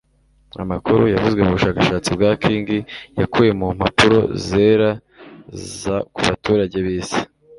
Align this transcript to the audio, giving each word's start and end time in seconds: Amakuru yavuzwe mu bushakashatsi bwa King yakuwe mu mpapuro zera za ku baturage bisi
Amakuru 0.63 1.03
yavuzwe 1.13 1.41
mu 1.45 1.55
bushakashatsi 1.57 2.09
bwa 2.15 2.31
King 2.43 2.67
yakuwe 3.19 3.49
mu 3.59 3.67
mpapuro 3.77 4.19
zera 4.47 4.89
za 5.81 5.97
ku 6.13 6.19
baturage 6.27 6.77
bisi 6.85 7.19